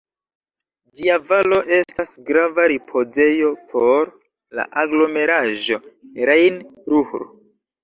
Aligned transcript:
Ĝia 1.01 1.17
valo 1.27 1.59
estas 1.77 2.13
grava 2.29 2.65
ripozejo 2.73 3.53
por 3.75 4.11
la 4.61 4.67
aglomeraĵo 4.87 5.81
Rejn-Ruhr. 6.33 7.31